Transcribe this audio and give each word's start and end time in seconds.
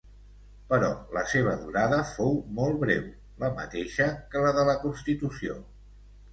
Però 0.69 0.87
la 1.17 1.21
seva 1.33 1.53
durada 1.65 1.99
fou 2.13 2.33
molt 2.61 2.81
breu, 2.85 3.05
la 3.45 3.53
mateixa 3.61 4.11
que 4.35 4.45
la 4.49 4.57
de 4.59 4.67
la 4.73 4.79
Constitució. 4.89 5.63